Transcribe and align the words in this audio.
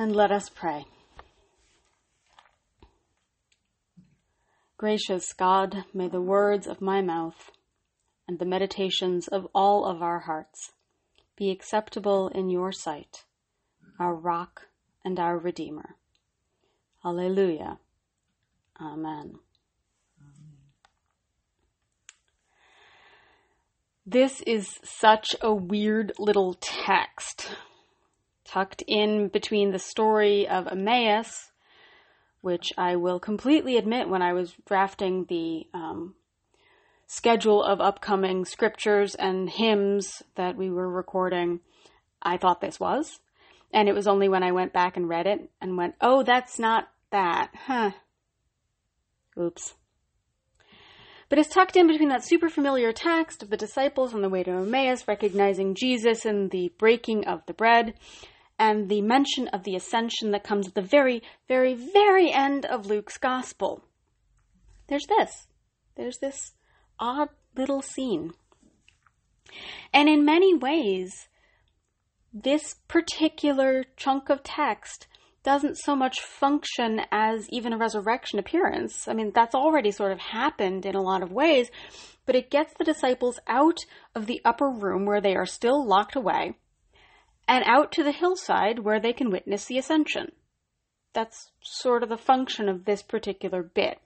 And 0.00 0.16
let 0.16 0.32
us 0.32 0.48
pray. 0.48 0.86
Gracious 4.78 5.34
God, 5.34 5.84
may 5.92 6.08
the 6.08 6.22
words 6.22 6.66
of 6.66 6.80
my 6.80 7.02
mouth 7.02 7.50
and 8.26 8.38
the 8.38 8.46
meditations 8.46 9.28
of 9.28 9.46
all 9.54 9.84
of 9.84 10.00
our 10.00 10.20
hearts 10.20 10.72
be 11.36 11.50
acceptable 11.50 12.28
in 12.28 12.48
your 12.48 12.72
sight, 12.72 13.26
our 13.98 14.14
rock 14.14 14.68
and 15.04 15.20
our 15.20 15.36
Redeemer. 15.36 15.96
Alleluia. 17.04 17.78
Amen. 18.80 19.34
This 24.06 24.40
is 24.46 24.78
such 24.82 25.36
a 25.42 25.52
weird 25.52 26.12
little 26.18 26.54
text 26.54 27.50
tucked 28.50 28.82
in 28.86 29.28
between 29.28 29.70
the 29.70 29.78
story 29.78 30.48
of 30.48 30.66
Emmaus, 30.66 31.50
which 32.40 32.72
I 32.76 32.96
will 32.96 33.20
completely 33.20 33.76
admit 33.76 34.08
when 34.08 34.22
I 34.22 34.32
was 34.32 34.54
drafting 34.66 35.26
the 35.28 35.66
um, 35.72 36.14
schedule 37.06 37.62
of 37.62 37.80
upcoming 37.80 38.44
scriptures 38.44 39.14
and 39.14 39.48
hymns 39.48 40.22
that 40.36 40.56
we 40.56 40.70
were 40.70 40.88
recording, 40.88 41.60
I 42.22 42.36
thought 42.36 42.60
this 42.60 42.80
was. 42.80 43.20
And 43.72 43.88
it 43.88 43.94
was 43.94 44.08
only 44.08 44.28
when 44.28 44.42
I 44.42 44.52
went 44.52 44.72
back 44.72 44.96
and 44.96 45.08
read 45.08 45.26
it 45.26 45.48
and 45.60 45.76
went, 45.76 45.94
oh, 46.00 46.24
that's 46.24 46.58
not 46.58 46.88
that. 47.10 47.50
Huh. 47.54 47.92
Oops. 49.38 49.74
But 51.28 51.38
it's 51.38 51.54
tucked 51.54 51.76
in 51.76 51.86
between 51.86 52.08
that 52.08 52.26
super 52.26 52.48
familiar 52.48 52.92
text 52.92 53.44
of 53.44 53.50
the 53.50 53.56
disciples 53.56 54.12
on 54.12 54.22
the 54.22 54.28
way 54.28 54.42
to 54.42 54.50
Emmaus, 54.50 55.06
recognizing 55.06 55.76
Jesus 55.76 56.24
and 56.24 56.50
the 56.50 56.72
breaking 56.76 57.28
of 57.28 57.46
the 57.46 57.54
bread, 57.54 57.94
and 58.60 58.90
the 58.90 59.00
mention 59.00 59.48
of 59.48 59.64
the 59.64 59.74
ascension 59.74 60.32
that 60.32 60.44
comes 60.44 60.68
at 60.68 60.74
the 60.74 60.82
very, 60.82 61.22
very, 61.48 61.74
very 61.74 62.30
end 62.30 62.66
of 62.66 62.84
Luke's 62.84 63.16
gospel. 63.16 63.82
There's 64.86 65.06
this. 65.06 65.48
There's 65.96 66.18
this 66.18 66.52
odd 66.98 67.30
little 67.56 67.80
scene. 67.80 68.32
And 69.94 70.10
in 70.10 70.26
many 70.26 70.54
ways, 70.54 71.28
this 72.34 72.74
particular 72.86 73.84
chunk 73.96 74.28
of 74.28 74.42
text 74.42 75.06
doesn't 75.42 75.78
so 75.78 75.96
much 75.96 76.20
function 76.20 77.00
as 77.10 77.48
even 77.48 77.72
a 77.72 77.78
resurrection 77.78 78.38
appearance. 78.38 79.08
I 79.08 79.14
mean, 79.14 79.32
that's 79.34 79.54
already 79.54 79.90
sort 79.90 80.12
of 80.12 80.18
happened 80.18 80.84
in 80.84 80.94
a 80.94 81.00
lot 81.00 81.22
of 81.22 81.32
ways, 81.32 81.70
but 82.26 82.36
it 82.36 82.50
gets 82.50 82.74
the 82.76 82.84
disciples 82.84 83.40
out 83.46 83.78
of 84.14 84.26
the 84.26 84.42
upper 84.44 84.68
room 84.68 85.06
where 85.06 85.22
they 85.22 85.34
are 85.34 85.46
still 85.46 85.82
locked 85.86 86.14
away 86.14 86.56
and 87.50 87.64
out 87.66 87.90
to 87.90 88.04
the 88.04 88.12
hillside 88.12 88.78
where 88.78 89.00
they 89.00 89.12
can 89.12 89.28
witness 89.28 89.64
the 89.64 89.76
ascension. 89.76 90.30
That's 91.12 91.50
sort 91.60 92.04
of 92.04 92.08
the 92.08 92.16
function 92.16 92.68
of 92.68 92.84
this 92.84 93.02
particular 93.02 93.60
bit. 93.60 93.98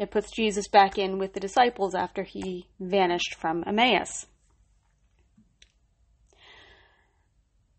It 0.00 0.10
puts 0.10 0.32
Jesus 0.32 0.66
back 0.66 0.98
in 0.98 1.16
with 1.16 1.32
the 1.32 1.40
disciples 1.40 1.94
after 1.94 2.24
he 2.24 2.66
vanished 2.80 3.36
from 3.36 3.62
Emmaus. 3.64 4.26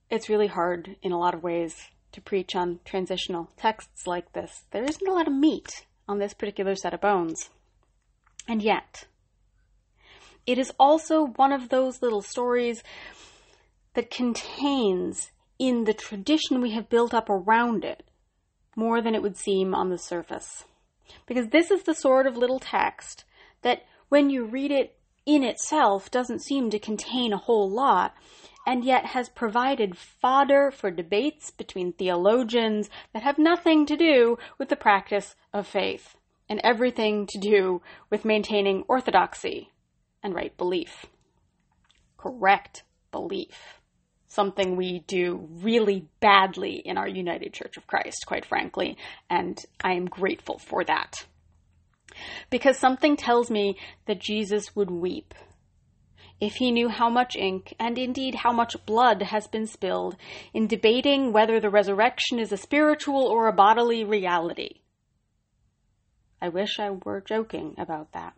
It's 0.09 0.29
really 0.29 0.47
hard 0.47 0.95
in 1.01 1.11
a 1.11 1.19
lot 1.19 1.35
of 1.35 1.43
ways 1.43 1.75
to 2.13 2.21
preach 2.21 2.55
on 2.55 2.79
transitional 2.85 3.49
texts 3.57 4.07
like 4.07 4.31
this. 4.31 4.63
There 4.71 4.85
isn't 4.85 5.07
a 5.07 5.13
lot 5.13 5.27
of 5.27 5.33
meat 5.33 5.85
on 6.07 6.19
this 6.19 6.33
particular 6.33 6.75
set 6.75 6.93
of 6.93 7.01
bones. 7.01 7.49
And 8.47 8.61
yet, 8.61 9.03
it 10.45 10.57
is 10.57 10.71
also 10.79 11.25
one 11.25 11.51
of 11.51 11.67
those 11.67 12.01
little 12.01 12.21
stories 12.21 12.83
that 13.93 14.11
contains 14.11 15.31
in 15.57 15.83
the 15.83 15.93
tradition 15.93 16.61
we 16.61 16.71
have 16.71 16.89
built 16.89 17.13
up 17.13 17.29
around 17.29 17.83
it 17.83 18.03
more 18.75 19.01
than 19.01 19.13
it 19.15 19.21
would 19.21 19.35
seem 19.35 19.75
on 19.75 19.89
the 19.89 19.97
surface. 19.97 20.63
Because 21.25 21.49
this 21.49 21.71
is 21.71 21.83
the 21.83 21.93
sort 21.93 22.27
of 22.27 22.37
little 22.37 22.59
text 22.59 23.25
that 23.61 23.83
when 24.09 24.29
you 24.29 24.45
read 24.45 24.71
it 24.71 24.95
in 25.25 25.43
itself 25.43 26.09
doesn't 26.09 26.43
seem 26.43 26.69
to 26.69 26.79
contain 26.79 27.33
a 27.33 27.37
whole 27.37 27.69
lot, 27.69 28.15
and 28.65 28.83
yet 28.83 29.07
has 29.07 29.29
provided 29.29 29.97
fodder 29.97 30.71
for 30.71 30.91
debates 30.91 31.51
between 31.51 31.93
theologians 31.93 32.89
that 33.13 33.23
have 33.23 33.37
nothing 33.37 33.85
to 33.85 33.97
do 33.97 34.37
with 34.57 34.69
the 34.69 34.75
practice 34.75 35.35
of 35.53 35.67
faith 35.67 36.15
and 36.47 36.59
everything 36.63 37.27
to 37.27 37.37
do 37.39 37.81
with 38.09 38.25
maintaining 38.25 38.83
orthodoxy 38.87 39.71
and 40.23 40.33
right 40.33 40.55
belief. 40.57 41.05
Correct 42.17 42.83
belief. 43.11 43.78
Something 44.29 44.75
we 44.75 44.99
do 45.07 45.47
really 45.61 46.07
badly 46.21 46.75
in 46.75 46.97
our 46.97 47.07
United 47.07 47.53
Church 47.53 47.77
of 47.77 47.87
Christ, 47.87 48.25
quite 48.25 48.45
frankly, 48.45 48.97
and 49.29 49.59
I 49.83 49.93
am 49.93 50.05
grateful 50.05 50.59
for 50.59 50.83
that. 50.85 51.25
Because 52.49 52.77
something 52.77 53.17
tells 53.17 53.51
me 53.51 53.77
that 54.05 54.19
Jesus 54.19 54.75
would 54.75 54.89
weep 54.89 55.33
if 56.39 56.55
he 56.55 56.71
knew 56.71 56.87
how 56.87 57.09
much 57.09 57.35
ink, 57.35 57.75
and 57.79 57.97
indeed 57.97 58.35
how 58.35 58.53
much 58.53 58.85
blood, 58.85 59.21
has 59.21 59.47
been 59.47 59.67
spilled 59.67 60.15
in 60.53 60.67
debating 60.67 61.33
whether 61.33 61.59
the 61.59 61.69
resurrection 61.69 62.39
is 62.39 62.51
a 62.51 62.57
spiritual 62.57 63.23
or 63.23 63.47
a 63.47 63.53
bodily 63.53 64.03
reality. 64.03 64.79
I 66.41 66.49
wish 66.49 66.79
I 66.79 66.91
were 66.91 67.21
joking 67.21 67.75
about 67.77 68.13
that. 68.13 68.33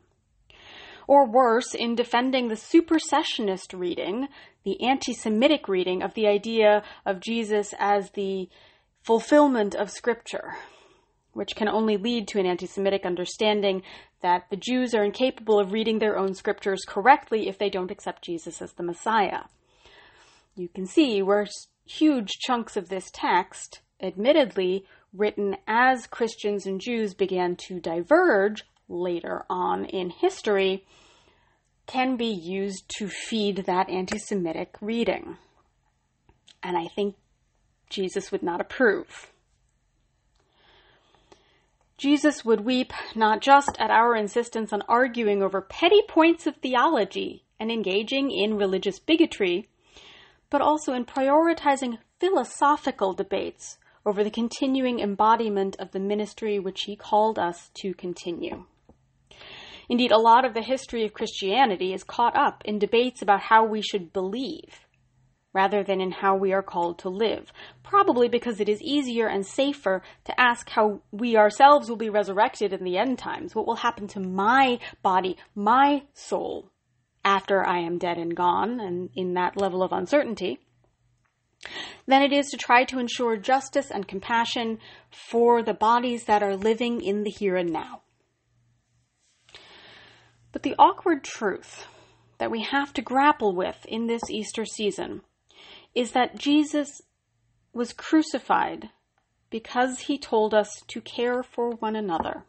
Or 1.12 1.26
worse, 1.30 1.76
in 1.76 1.96
defending 1.96 2.48
the 2.48 2.56
supersessionist 2.56 3.78
reading, 3.78 4.30
the 4.64 4.82
anti 4.82 5.12
Semitic 5.12 5.68
reading 5.68 6.02
of 6.02 6.14
the 6.14 6.26
idea 6.26 6.84
of 7.06 7.20
Jesus 7.20 7.74
as 7.78 8.12
the 8.12 8.48
fulfillment 9.04 9.76
of 9.76 9.92
Scripture 9.92 10.56
which 11.34 11.56
can 11.56 11.68
only 11.68 11.98
lead 11.98 12.30
to 12.30 12.40
an 12.40 12.46
anti 12.46 12.66
Semitic 12.66 13.06
understanding 13.06 13.84
that 14.22 14.46
the 14.50 14.56
Jews 14.56 14.94
are 14.94 15.04
incapable 15.04 15.60
of 15.60 15.74
reading 15.74 16.00
their 16.00 16.18
own 16.18 16.34
scriptures 16.34 16.84
correctly 16.88 17.50
if 17.50 17.58
they 17.58 17.70
don't 17.70 17.92
accept 17.92 18.24
Jesus 18.24 18.62
as 18.62 18.72
the 18.74 18.84
Messiah. 18.84 19.44
You 20.56 20.70
can 20.70 20.86
see 20.86 21.22
where 21.22 21.46
huge 21.86 22.30
chunks 22.40 22.78
of 22.78 22.88
this 22.88 23.12
text, 23.14 23.82
admittedly 24.02 24.86
written 25.14 25.58
as 25.68 26.08
Christians 26.08 26.66
and 26.66 26.80
Jews 26.80 27.14
began 27.14 27.58
to 27.68 27.82
diverge 27.82 28.64
later 28.88 29.46
on 29.50 29.86
in 29.86 30.10
history, 30.10 30.86
can 31.88 32.16
be 32.16 32.32
used 32.32 32.90
to 32.98 33.08
feed 33.08 33.66
that 33.66 33.90
anti 33.90 34.18
Semitic 34.18 34.76
reading. 34.82 35.38
And 36.64 36.78
I 36.78 36.88
think 36.88 37.16
Jesus 37.90 38.32
would 38.32 38.44
not 38.44 38.62
approve. 38.62 39.32
Jesus 41.98 42.44
would 42.44 42.62
weep 42.62 42.94
not 43.16 43.42
just 43.42 43.76
at 43.78 43.92
our 43.92 44.16
insistence 44.16 44.74
on 44.74 44.82
arguing 44.88 45.44
over 45.44 45.62
petty 45.62 46.02
points 46.08 46.48
of 46.48 46.56
theology 46.56 47.44
and 47.60 47.72
engaging 47.72 48.32
in 48.32 48.58
religious 48.58 48.98
bigotry, 48.98 49.68
but 50.50 50.62
also 50.62 50.94
in 50.94 51.06
prioritizing 51.06 52.00
philosophical 52.20 53.14
debates 53.14 53.78
over 54.04 54.24
the 54.24 54.32
continuing 54.32 55.00
embodiment 55.00 55.76
of 55.78 55.92
the 55.92 56.00
ministry 56.00 56.58
which 56.58 56.82
he 56.86 56.96
called 56.96 57.38
us 57.38 57.70
to 57.76 57.94
continue. 57.94 58.66
Indeed, 59.90 60.12
a 60.12 60.18
lot 60.18 60.46
of 60.46 60.54
the 60.54 60.62
history 60.62 61.06
of 61.06 61.14
Christianity 61.14 61.94
is 61.94 62.04
caught 62.04 62.36
up 62.36 62.62
in 62.66 62.80
debates 62.80 63.22
about 63.22 63.42
how 63.42 63.66
we 63.66 63.82
should 63.82 64.14
believe 64.14 64.86
rather 65.54 65.84
than 65.84 66.00
in 66.00 66.12
how 66.12 66.36
we 66.36 66.54
are 66.54 66.64
called 66.64 67.00
to 67.00 67.10
live. 67.10 67.52
Probably 67.84 68.30
because 68.30 68.60
it 68.60 68.70
is 68.70 68.82
easier 68.82 69.28
and 69.28 69.46
safer 69.46 70.02
to 70.26 70.40
ask 70.40 70.70
how 70.70 71.02
we 71.12 71.36
ourselves 71.36 71.90
will 71.90 71.98
be 71.98 72.10
resurrected 72.10 72.74
in 72.74 72.84
the 72.84 72.98
end 72.98 73.20
times. 73.20 73.54
What 73.54 73.68
will 73.68 73.76
happen 73.76 74.08
to 74.10 74.20
my 74.20 74.80
body, 75.02 75.38
my 75.54 76.04
soul, 76.14 76.72
after 77.24 77.66
I 77.66 77.80
am 77.80 77.98
dead 77.98 78.18
and 78.18 78.36
gone, 78.36 78.80
and 78.80 79.10
in 79.16 79.34
that 79.34 79.58
level 79.58 79.84
of 79.84 79.92
uncertainty, 79.92 80.60
than 82.08 82.24
it 82.24 82.34
is 82.34 82.50
to 82.50 82.58
try 82.58 82.84
to 82.86 83.00
ensure 83.00 83.38
justice 83.38 83.92
and 83.92 84.08
compassion 84.08 84.80
for 85.12 85.62
the 85.62 85.74
bodies 85.74 86.26
that 86.26 86.42
are 86.42 86.56
living 86.56 87.02
in 87.02 87.24
the 87.24 87.30
here 87.30 87.56
and 87.56 87.72
now. 87.72 88.02
But 90.52 90.64
the 90.64 90.76
awkward 90.78 91.24
truth 91.24 91.86
that 92.38 92.52
we 92.52 92.64
have 92.64 92.94
to 92.94 93.02
grapple 93.02 93.56
with 93.56 93.86
in 93.88 94.08
this 94.08 94.30
Easter 94.30 94.66
season 94.66 95.22
is 95.94 96.12
that 96.12 96.38
Jesus 96.38 97.02
was 97.74 97.94
crucified 97.94 98.90
because 99.50 100.02
he 100.02 100.18
told 100.18 100.54
us 100.54 100.82
to 100.88 101.02
care 101.02 101.44
for 101.44 101.72
one 101.72 101.96
another. 101.96 102.44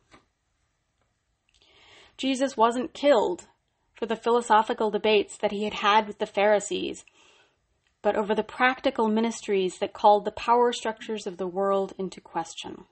Jesus 2.17 2.57
wasn't 2.57 2.95
killed 2.95 3.47
for 3.95 4.07
the 4.07 4.17
philosophical 4.17 4.91
debates 4.91 5.37
that 5.37 5.53
he 5.53 5.65
had 5.65 5.75
had 5.75 6.07
with 6.07 6.19
the 6.19 6.27
Pharisees, 6.27 7.05
but 8.01 8.17
over 8.17 8.35
the 8.35 8.43
practical 8.43 9.09
ministries 9.09 9.79
that 9.79 9.93
called 9.93 10.25
the 10.25 10.33
power 10.33 10.73
structures 10.73 11.27
of 11.27 11.37
the 11.37 11.47
world 11.47 11.93
into 11.99 12.21
question. 12.21 12.85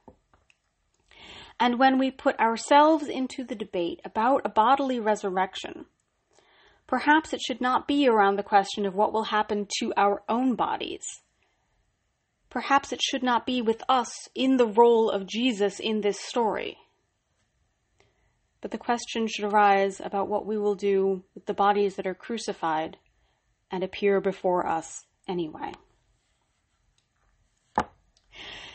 And 1.61 1.79
when 1.79 1.99
we 1.99 2.11
put 2.11 2.41
ourselves 2.41 3.07
into 3.07 3.45
the 3.45 3.55
debate 3.55 4.01
about 4.05 4.43
a 4.45 4.49
bodily 4.49 4.99
resurrection, 4.99 5.85
Perhaps 6.91 7.33
it 7.33 7.41
should 7.41 7.61
not 7.61 7.87
be 7.87 8.09
around 8.09 8.35
the 8.35 8.43
question 8.43 8.85
of 8.85 8.97
what 8.97 9.13
will 9.13 9.23
happen 9.23 9.69
to 9.79 9.93
our 9.97 10.25
own 10.29 10.57
bodies, 10.57 11.05
perhaps 12.51 12.93
it 12.93 13.01
should 13.01 13.23
not 13.23 13.47
be 13.47 13.63
with 13.63 13.81
us 13.89 14.29
in 14.35 14.57
the 14.57 14.67
role 14.67 15.09
of 15.09 15.25
Jesus 15.25 15.79
in 15.79 16.01
this 16.01 16.19
story. 16.19 16.79
But 18.61 18.73
the 18.73 18.77
question 18.77 19.29
should 19.29 19.45
arise 19.45 20.01
about 20.01 20.27
what 20.27 20.45
we 20.45 20.59
will 20.59 20.75
do 20.75 21.23
with 21.33 21.47
the 21.47 21.55
bodies 21.55 21.95
that 21.95 22.09
are 22.09 22.15
crucified 22.15 22.97
and 23.71 23.85
appear 23.85 24.21
before 24.21 24.67
us 24.67 25.07
anyway. 25.29 25.71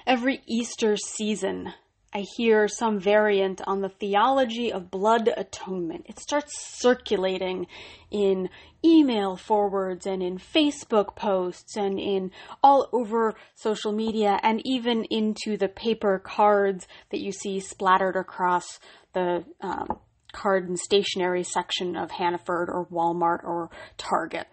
Every 0.07 0.41
Easter 0.47 0.95
season, 0.95 1.73
I 2.15 2.23
hear 2.38 2.69
some 2.69 2.97
variant 2.97 3.62
on 3.67 3.81
the 3.81 3.89
theology 3.89 4.71
of 4.71 4.89
blood 4.89 5.29
atonement. 5.35 6.06
It 6.07 6.17
starts 6.17 6.53
circulating 6.79 7.67
in 8.09 8.47
email 8.85 9.35
forwards 9.35 10.06
and 10.06 10.23
in 10.23 10.38
Facebook 10.38 11.17
posts 11.17 11.75
and 11.75 12.00
in 12.00 12.31
all 12.63 12.88
over 12.94 13.35
social 13.56 13.91
media 13.91 14.39
and 14.44 14.62
even 14.63 15.03
into 15.09 15.57
the 15.57 15.67
paper 15.67 16.17
cards 16.17 16.88
that 17.12 17.19
you 17.19 17.33
see 17.33 17.59
splattered 17.59 18.15
across 18.15 18.79
the 19.11 19.44
um, 19.59 20.00
card 20.31 20.69
and 20.69 20.79
stationery 20.79 21.44
section 21.44 21.97
of 21.97 22.11
Hannaford 22.11 22.69
or 22.69 22.88
Walmart 22.88 23.44
or 23.44 23.71
Target. 23.97 24.47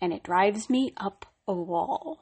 And 0.00 0.12
it 0.12 0.24
drives 0.24 0.68
me 0.68 0.92
up 0.96 1.24
a 1.46 1.54
wall. 1.54 2.18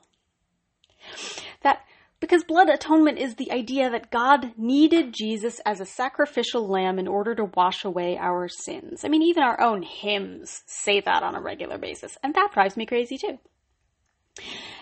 That 1.63 1.81
because 2.27 2.43
blood 2.43 2.69
atonement 2.69 3.19
is 3.19 3.37
the 3.37 3.53
idea 3.53 3.89
that 3.89 4.11
God 4.11 4.51
needed 4.57 5.15
Jesus 5.15 5.61
as 5.65 5.81
a 5.81 5.87
sacrificial 5.87 6.67
lamb 6.67 6.99
in 6.99 7.07
order 7.07 7.37
to 7.37 7.45
wash 7.45 7.85
away 7.85 8.19
our 8.19 8.49
sins. 8.49 9.05
I 9.05 9.09
mean, 9.09 9.23
even 9.23 9.45
our 9.45 9.61
own 9.61 9.83
hymns 9.83 10.63
say 10.67 11.01
that 11.01 11.23
on 11.23 11.37
a 11.37 11.41
regular 11.41 11.79
basis, 11.79 12.19
and 12.25 12.35
that 12.35 12.51
drives 12.53 12.77
me 12.77 12.85
crazy 12.85 13.17
too. 13.17 13.39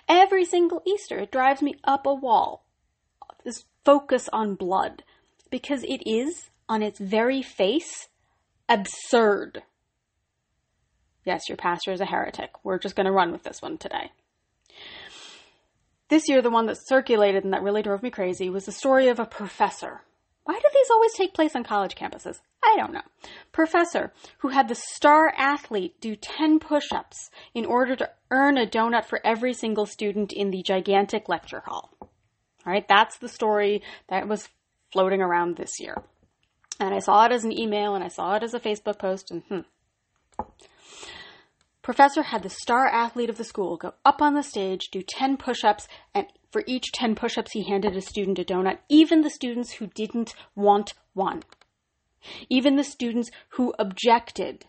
Every 0.09 0.47
single 0.47 0.83
Easter, 0.87 1.19
it 1.19 1.31
drives 1.31 1.61
me 1.61 1.75
up 1.85 2.07
a 2.07 2.15
wall. 2.15 2.65
This 3.45 3.67
focus 3.85 4.31
on 4.33 4.55
blood, 4.55 5.03
because 5.51 5.85
it 5.85 6.03
is, 6.09 6.49
on 6.67 6.83
its 6.83 6.99
very 6.99 7.43
face, 7.43 8.09
absurd. 8.71 9.65
Yes, 11.27 11.47
your 11.47 11.59
pastor 11.59 11.93
is 11.93 12.01
a 12.01 12.07
heretic. 12.07 12.53
We're 12.65 12.79
just 12.79 12.97
going 12.97 13.05
to 13.05 13.13
run 13.13 13.33
with 13.33 13.43
this 13.43 13.61
one 13.61 13.77
today. 13.77 14.13
This 16.15 16.29
year, 16.29 16.43
the 16.43 16.49
one 16.49 16.67
that 16.67 16.79
circulated 16.79 17.43
and 17.43 17.53
that 17.53 17.65
really 17.65 17.83
drove 17.83 18.05
me 18.05 18.09
crazy 18.09 18.49
was 18.49 18.67
the 18.67 18.71
story 18.71 19.09
of 19.09 19.19
a 19.19 19.27
professor. 19.27 20.03
Why 20.45 20.55
do 20.55 20.69
these 20.73 20.89
always 20.89 21.13
take 21.13 21.35
place 21.35 21.57
on 21.57 21.65
college 21.65 21.97
campuses? 21.97 22.41
I 22.63 22.77
don't 22.77 22.93
know. 22.93 23.03
Professor 23.51 24.13
who 24.39 24.51
had 24.51 24.69
the 24.69 24.77
star 24.77 25.35
athlete 25.37 26.01
do 26.01 26.15
10 26.15 26.61
push 26.61 26.93
ups 26.93 27.31
in 27.53 27.67
order 27.67 27.97
to 27.97 28.11
earn 28.31 28.57
a 28.57 28.65
donut 28.65 29.07
for 29.07 29.21
every 29.27 29.53
single 29.55 29.87
student 29.87 30.33
in 30.33 30.53
the 30.53 30.63
gigantic 30.63 31.29
lecture 31.29 31.65
hall. 31.67 31.91
All 32.01 32.11
right, 32.65 32.87
that's 32.87 33.19
the 33.19 33.29
story 33.29 33.83
that 34.07 34.29
was 34.29 34.49
floating 34.93 35.21
around 35.21 35.57
this 35.57 35.81
year. 35.81 36.01
And 36.79 36.95
I 36.95 37.01
saw 37.01 37.27
it 37.27 37.33
as 37.33 37.43
an 37.43 37.51
email 37.51 37.97
and 37.97 38.05
I 38.05 38.09
saw 38.09 38.37
it 38.37 38.45
as 38.45 38.55
a 38.55 38.61
Facebook 38.61 39.01
post, 39.01 39.33
and 39.33 39.43
hmm. 39.49 40.45
Professor 41.85 42.23
had 42.23 42.43
the 42.43 42.49
star 42.49 42.87
athlete 42.87 43.29
of 43.29 43.37
the 43.37 43.45
school 43.45 43.77
go 43.77 43.93
up 44.07 44.23
on 44.23 44.33
the 44.33 44.43
stage, 44.43 44.89
do 44.91 45.03
10 45.03 45.37
push 45.37 45.63
ups, 45.63 45.87
and 46.15 46.27
for 46.51 46.65
each 46.67 46.91
10 46.93 47.15
push 47.15 47.37
ups, 47.37 47.53
he 47.53 47.69
handed 47.69 47.95
a 47.95 48.01
student 48.01 48.39
a 48.39 48.45
donut, 48.45 48.79
even 48.89 49.21
the 49.21 49.29
students 49.29 49.73
who 49.73 49.89
didn't 49.89 50.35
want 50.57 50.95
one. 51.13 51.43
Even 52.49 52.77
the 52.77 52.85
students 52.85 53.31
who 53.51 53.75
objected 53.79 54.65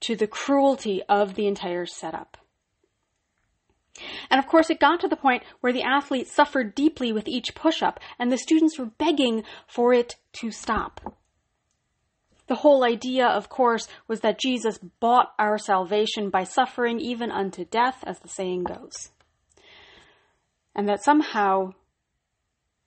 to 0.00 0.16
the 0.16 0.26
cruelty 0.26 1.00
of 1.08 1.36
the 1.36 1.46
entire 1.46 1.86
setup. 1.86 2.36
And 4.28 4.40
of 4.40 4.48
course, 4.48 4.68
it 4.68 4.80
got 4.80 4.98
to 5.02 5.08
the 5.08 5.14
point 5.14 5.44
where 5.60 5.72
the 5.72 5.84
athlete 5.84 6.26
suffered 6.26 6.74
deeply 6.74 7.12
with 7.12 7.28
each 7.28 7.54
push 7.54 7.84
up, 7.84 8.00
and 8.18 8.32
the 8.32 8.36
students 8.36 8.80
were 8.80 8.86
begging 8.86 9.44
for 9.68 9.94
it 9.94 10.16
to 10.40 10.50
stop. 10.50 11.21
The 12.52 12.56
whole 12.56 12.84
idea, 12.84 13.26
of 13.26 13.48
course, 13.48 13.88
was 14.08 14.20
that 14.20 14.38
Jesus 14.38 14.78
bought 15.00 15.32
our 15.38 15.56
salvation 15.56 16.28
by 16.28 16.44
suffering 16.44 17.00
even 17.00 17.30
unto 17.30 17.64
death, 17.64 18.04
as 18.06 18.18
the 18.18 18.28
saying 18.28 18.64
goes. 18.64 19.08
And 20.74 20.86
that 20.86 21.02
somehow 21.02 21.72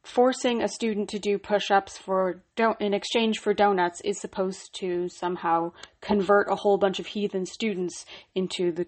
forcing 0.03 0.61
a 0.61 0.67
student 0.67 1.09
to 1.09 1.17
do 1.17 1.39
push-ups 1.39 1.97
for 1.97 2.43
in 2.79 2.93
exchange 2.93 3.39
for 3.39 3.55
donuts 3.55 4.01
is 4.01 4.21
supposed 4.21 4.69
to 4.81 5.09
somehow 5.09 5.71
convert 5.99 6.47
a 6.51 6.57
whole 6.57 6.77
bunch 6.77 6.99
of 6.99 7.07
heathen 7.07 7.47
students 7.47 8.05
into 8.35 8.71
the 8.71 8.85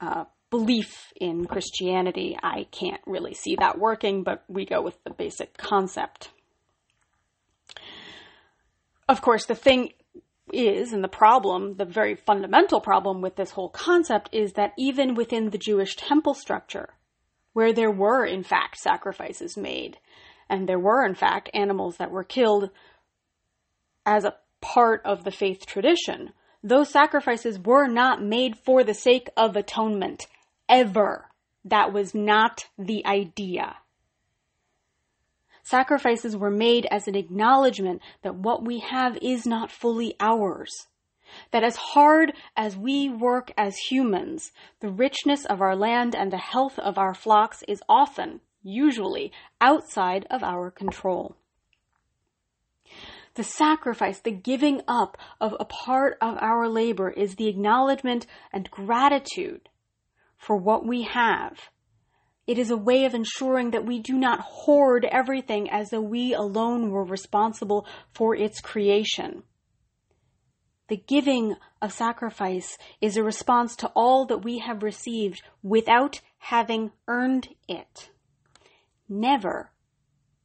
uh, 0.00 0.24
belief 0.48 1.12
in 1.20 1.44
Christianity. 1.44 2.34
I 2.42 2.66
can't 2.70 3.02
really 3.04 3.34
see 3.34 3.56
that 3.56 3.78
working, 3.78 4.22
but 4.22 4.42
we 4.48 4.64
go 4.64 4.80
with 4.80 4.96
the 5.04 5.10
basic 5.10 5.58
concept. 5.58 6.30
Of 9.06 9.20
course, 9.20 9.44
the 9.44 9.54
thing 9.54 9.92
is, 10.52 10.92
and 10.92 11.02
the 11.02 11.08
problem, 11.08 11.76
the 11.76 11.84
very 11.84 12.14
fundamental 12.14 12.80
problem 12.80 13.20
with 13.20 13.36
this 13.36 13.50
whole 13.50 13.68
concept 13.68 14.28
is 14.32 14.52
that 14.54 14.72
even 14.78 15.14
within 15.14 15.50
the 15.50 15.58
Jewish 15.58 15.96
temple 15.96 16.34
structure, 16.34 16.94
where 17.52 17.72
there 17.72 17.90
were 17.90 18.24
in 18.24 18.42
fact 18.42 18.78
sacrifices 18.78 19.56
made, 19.56 19.98
and 20.48 20.68
there 20.68 20.78
were 20.78 21.04
in 21.04 21.14
fact 21.14 21.50
animals 21.54 21.96
that 21.96 22.10
were 22.10 22.24
killed 22.24 22.70
as 24.06 24.24
a 24.24 24.36
part 24.60 25.02
of 25.04 25.24
the 25.24 25.30
faith 25.30 25.66
tradition, 25.66 26.32
those 26.62 26.88
sacrifices 26.88 27.58
were 27.58 27.86
not 27.86 28.22
made 28.22 28.58
for 28.58 28.82
the 28.82 28.94
sake 28.94 29.28
of 29.36 29.56
atonement, 29.56 30.26
ever. 30.68 31.26
That 31.64 31.92
was 31.92 32.14
not 32.14 32.66
the 32.78 33.04
idea. 33.06 33.76
Sacrifices 35.68 36.34
were 36.34 36.50
made 36.50 36.86
as 36.90 37.06
an 37.08 37.14
acknowledgement 37.14 38.00
that 38.22 38.34
what 38.34 38.64
we 38.64 38.78
have 38.78 39.18
is 39.20 39.44
not 39.44 39.70
fully 39.70 40.14
ours. 40.18 40.72
That 41.50 41.62
as 41.62 41.76
hard 41.76 42.32
as 42.56 42.74
we 42.74 43.10
work 43.10 43.52
as 43.58 43.76
humans, 43.76 44.50
the 44.80 44.88
richness 44.88 45.44
of 45.44 45.60
our 45.60 45.76
land 45.76 46.16
and 46.16 46.32
the 46.32 46.38
health 46.38 46.78
of 46.78 46.96
our 46.96 47.12
flocks 47.12 47.62
is 47.68 47.82
often, 47.86 48.40
usually, 48.62 49.30
outside 49.60 50.26
of 50.30 50.42
our 50.42 50.70
control. 50.70 51.36
The 53.34 53.44
sacrifice, 53.44 54.20
the 54.20 54.30
giving 54.30 54.80
up 54.88 55.18
of 55.38 55.54
a 55.60 55.66
part 55.66 56.16
of 56.22 56.38
our 56.40 56.66
labor 56.66 57.10
is 57.10 57.34
the 57.34 57.48
acknowledgement 57.48 58.26
and 58.54 58.70
gratitude 58.70 59.68
for 60.38 60.56
what 60.56 60.86
we 60.86 61.02
have 61.02 61.68
it 62.48 62.58
is 62.58 62.70
a 62.70 62.76
way 62.78 63.04
of 63.04 63.14
ensuring 63.14 63.72
that 63.72 63.84
we 63.84 63.98
do 63.98 64.14
not 64.14 64.40
hoard 64.40 65.04
everything 65.04 65.70
as 65.70 65.90
though 65.90 66.00
we 66.00 66.32
alone 66.32 66.90
were 66.90 67.04
responsible 67.04 67.86
for 68.10 68.34
its 68.34 68.60
creation. 68.60 69.42
The 70.88 70.96
giving 70.96 71.56
of 71.82 71.92
sacrifice 71.92 72.78
is 73.02 73.18
a 73.18 73.22
response 73.22 73.76
to 73.76 73.88
all 73.88 74.24
that 74.26 74.38
we 74.44 74.60
have 74.60 74.82
received 74.82 75.42
without 75.62 76.22
having 76.38 76.90
earned 77.06 77.48
it. 77.68 78.08
Never 79.10 79.70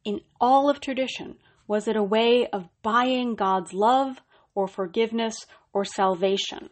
in 0.04 0.20
all 0.38 0.68
of 0.68 0.80
tradition 0.80 1.38
was 1.66 1.88
it 1.88 1.96
a 1.96 2.02
way 2.02 2.46
of 2.48 2.68
buying 2.82 3.34
God's 3.34 3.72
love 3.72 4.20
or 4.54 4.68
forgiveness 4.68 5.46
or 5.72 5.86
salvation. 5.86 6.68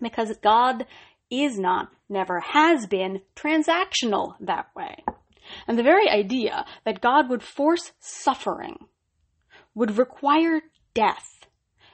Because 0.00 0.36
God 0.40 0.86
is 1.30 1.58
not, 1.58 1.90
never 2.08 2.40
has 2.40 2.86
been, 2.86 3.22
transactional 3.34 4.34
that 4.40 4.68
way. 4.74 5.04
And 5.66 5.78
the 5.78 5.82
very 5.82 6.08
idea 6.08 6.64
that 6.84 7.00
God 7.00 7.28
would 7.28 7.42
force 7.42 7.92
suffering, 8.00 8.78
would 9.74 9.98
require 9.98 10.62
death, 10.94 11.35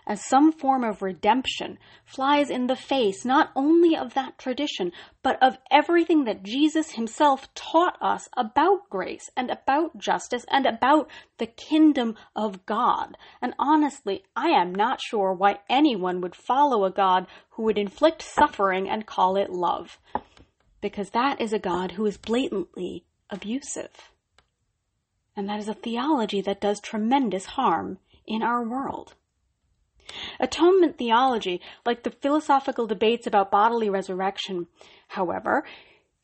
as 0.06 0.26
some 0.26 0.52
form 0.52 0.82
of 0.82 1.02
redemption 1.02 1.78
flies 2.04 2.50
in 2.50 2.66
the 2.66 2.76
face 2.76 3.25
not 3.25 3.50
only 3.54 3.97
of 3.97 4.14
that 4.14 4.38
tradition, 4.38 4.92
but 5.23 5.40
of 5.42 5.59
everything 5.71 6.25
that 6.25 6.42
Jesus 6.42 6.92
himself 6.92 7.52
taught 7.54 7.97
us 8.00 8.28
about 8.37 8.90
grace 8.90 9.30
and 9.37 9.50
about 9.50 9.97
justice 9.99 10.44
and 10.50 10.66
about 10.66 11.09
the 11.38 11.47
kingdom 11.47 12.16
of 12.35 12.66
God. 12.66 13.16
And 13.40 13.54
honestly, 13.59 14.25
I 14.35 14.49
am 14.49 14.75
not 14.75 15.00
sure 15.00 15.32
why 15.32 15.61
anyone 15.68 16.21
would 16.21 16.35
follow 16.35 16.85
a 16.85 16.90
God 16.90 17.26
who 17.50 17.62
would 17.64 17.78
inflict 17.78 18.23
suffering 18.23 18.88
and 18.88 19.06
call 19.06 19.37
it 19.37 19.50
love. 19.50 19.99
Because 20.80 21.11
that 21.11 21.40
is 21.40 21.52
a 21.52 21.59
God 21.59 21.92
who 21.92 22.06
is 22.06 22.16
blatantly 22.16 23.04
abusive. 23.30 24.11
And 25.37 25.49
that 25.49 25.61
is 25.61 25.68
a 25.68 25.75
theology 25.75 26.40
that 26.42 26.61
does 26.61 26.80
tremendous 26.80 27.47
harm 27.47 27.99
in 28.26 28.42
our 28.42 28.62
world. 28.62 29.14
Atonement 30.40 30.99
theology, 30.99 31.61
like 31.87 32.02
the 32.02 32.11
philosophical 32.11 32.87
debates 32.87 33.26
about 33.26 33.50
bodily 33.50 33.88
resurrection, 33.88 34.66
however, 35.09 35.64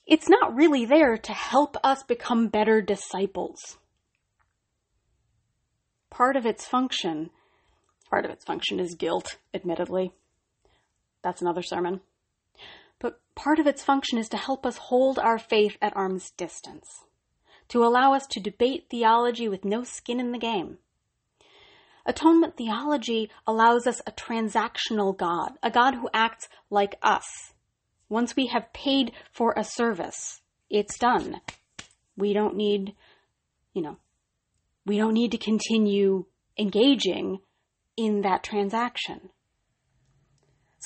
it's 0.06 0.28
not 0.28 0.54
really 0.54 0.84
there 0.84 1.16
to 1.16 1.32
help 1.32 1.76
us 1.84 2.02
become 2.02 2.48
better 2.48 2.80
disciples. 2.80 3.78
Part 6.10 6.36
of 6.36 6.46
its 6.46 6.66
function, 6.66 7.30
part 8.08 8.24
of 8.24 8.30
its 8.30 8.44
function 8.44 8.80
is 8.80 8.94
guilt, 8.94 9.36
admittedly. 9.52 10.12
That's 11.22 11.42
another 11.42 11.62
sermon. 11.62 12.00
But 12.98 13.20
part 13.34 13.58
of 13.58 13.66
its 13.66 13.84
function 13.84 14.18
is 14.18 14.28
to 14.30 14.36
help 14.36 14.64
us 14.66 14.78
hold 14.78 15.18
our 15.18 15.38
faith 15.38 15.76
at 15.80 15.96
arm's 15.96 16.30
distance. 16.30 17.04
to 17.68 17.84
allow 17.84 18.14
us 18.14 18.26
to 18.26 18.40
debate 18.40 18.86
theology 18.90 19.48
with 19.48 19.64
no 19.64 19.84
skin 19.84 20.18
in 20.18 20.32
the 20.32 20.38
game. 20.38 20.78
Atonement 22.08 22.56
theology 22.56 23.30
allows 23.46 23.86
us 23.86 24.00
a 24.06 24.12
transactional 24.12 25.14
God, 25.14 25.50
a 25.62 25.70
God 25.70 25.94
who 25.94 26.08
acts 26.14 26.48
like 26.70 26.96
us. 27.02 27.52
Once 28.08 28.34
we 28.34 28.46
have 28.46 28.72
paid 28.72 29.12
for 29.30 29.52
a 29.54 29.62
service, 29.62 30.40
it's 30.70 30.98
done. 30.98 31.42
We 32.16 32.32
don't 32.32 32.56
need, 32.56 32.94
you 33.74 33.82
know, 33.82 33.98
we 34.86 34.96
don't 34.96 35.12
need 35.12 35.32
to 35.32 35.38
continue 35.38 36.24
engaging 36.58 37.40
in 37.98 38.22
that 38.22 38.42
transaction. 38.42 39.28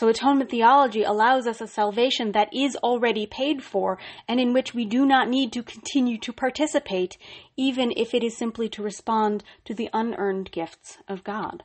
So 0.02 0.08
atonement 0.08 0.50
theology 0.50 1.04
allows 1.04 1.46
us 1.46 1.60
a 1.60 1.68
salvation 1.68 2.32
that 2.32 2.52
is 2.52 2.74
already 2.74 3.24
paid 3.24 3.62
for 3.62 4.00
and 4.26 4.40
in 4.40 4.52
which 4.52 4.74
we 4.74 4.84
do 4.84 5.06
not 5.06 5.28
need 5.28 5.52
to 5.52 5.62
continue 5.62 6.18
to 6.18 6.32
participate, 6.32 7.16
even 7.56 7.92
if 7.96 8.12
it 8.12 8.24
is 8.24 8.36
simply 8.36 8.68
to 8.70 8.82
respond 8.82 9.44
to 9.64 9.74
the 9.74 9.88
unearned 9.92 10.50
gifts 10.50 10.98
of 11.06 11.22
God. 11.22 11.62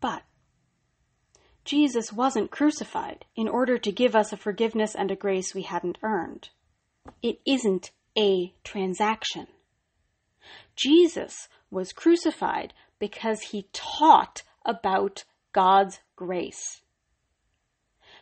But 0.00 0.24
Jesus 1.64 2.12
wasn't 2.12 2.50
crucified 2.50 3.24
in 3.36 3.46
order 3.46 3.78
to 3.78 3.92
give 3.92 4.16
us 4.16 4.32
a 4.32 4.36
forgiveness 4.36 4.96
and 4.96 5.12
a 5.12 5.14
grace 5.14 5.54
we 5.54 5.62
hadn't 5.62 5.98
earned. 6.02 6.48
It 7.22 7.38
isn't 7.46 7.92
a 8.18 8.52
transaction. 8.64 9.46
Jesus 10.74 11.46
was 11.70 11.92
crucified 11.92 12.74
because 12.98 13.40
he 13.52 13.68
taught 13.72 14.42
about 14.66 15.24
God's 15.52 16.00
grace. 16.16 16.82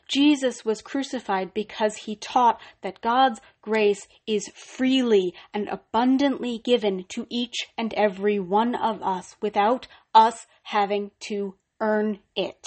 Jesus 0.07 0.65
was 0.65 0.83
crucified 0.83 1.55
because 1.55 1.97
he 1.97 2.15
taught 2.15 2.61
that 2.83 3.01
God's 3.01 3.41
grace 3.63 4.07
is 4.27 4.49
freely 4.55 5.35
and 5.53 5.69
abundantly 5.69 6.59
given 6.59 7.05
to 7.09 7.27
each 7.31 7.69
and 7.79 7.93
every 7.95 8.39
one 8.39 8.75
of 8.75 9.03
us 9.03 9.37
without 9.41 9.87
us 10.15 10.47
having 10.65 11.11
to 11.21 11.55
earn 11.81 12.19
it. 12.37 12.67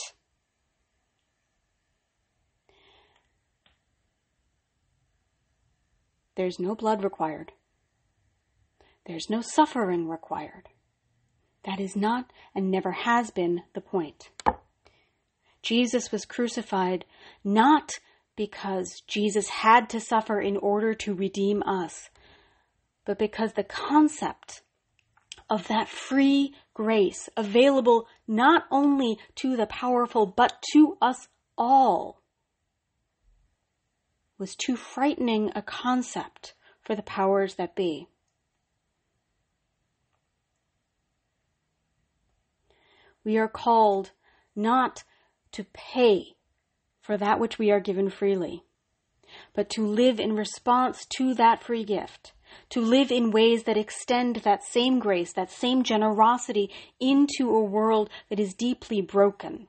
There's 6.36 6.60
no 6.60 6.75
blood 6.75 7.03
required. 7.03 7.51
There's 9.05 9.29
no 9.29 9.41
suffering 9.41 10.07
required. 10.07 10.69
That 11.67 11.81
is 11.81 11.97
not 11.97 12.31
and 12.55 12.71
never 12.71 12.93
has 12.93 13.29
been 13.29 13.62
the 13.74 13.81
point. 13.81 14.29
Jesus 15.62 16.13
was 16.13 16.24
crucified 16.24 17.03
not 17.43 18.00
because 18.38 19.01
Jesus 19.05 19.50
had 19.50 19.89
to 19.89 20.00
suffer 20.00 20.39
in 20.39 20.55
order 20.55 20.93
to 20.93 21.13
redeem 21.13 21.62
us, 21.63 22.09
but 23.05 23.19
because 23.19 23.51
the 23.53 23.65
concept 23.65 24.62
of 25.50 25.67
that 25.67 25.89
free 25.89 26.55
grace 26.74 27.27
available 27.36 28.07
not 28.29 28.63
only 28.71 29.17
to 29.36 29.57
the 29.57 29.67
powerful 29.67 30.25
but 30.25 30.62
to 30.71 30.97
us 31.01 31.27
all 31.57 32.21
was 34.38 34.55
too 34.55 34.77
frightening 34.77 35.51
a 35.53 35.62
concept 35.62 36.53
for 36.81 36.95
the 36.95 37.01
powers 37.01 37.55
that 37.55 37.75
be. 37.75 38.07
We 43.27 43.38
are 43.38 43.50
called 43.50 44.12
not 44.55 45.03
to 45.51 45.65
pay 45.74 46.38
for 47.01 47.17
that 47.17 47.41
which 47.41 47.60
we 47.60 47.69
are 47.69 47.81
given 47.81 48.10
freely, 48.10 48.63
but 49.53 49.69
to 49.69 49.86
live 49.86 50.17
in 50.17 50.34
response 50.34 51.05
to 51.05 51.34
that 51.34 51.62
free 51.62 51.84
gift, 51.84 52.31
to 52.69 52.79
live 52.79 53.12
in 53.12 53.29
ways 53.29 53.63
that 53.63 53.75
extend 53.75 54.38
that 54.38 54.63
same 54.63 54.98
grace, 54.98 55.34
that 55.34 55.51
same 55.51 55.84
generosity 55.84 56.72
into 57.01 57.53
a 57.53 57.62
world 57.62 58.10
that 58.29 58.39
is 58.39 58.53
deeply 58.53 59.01
broken. 59.01 59.67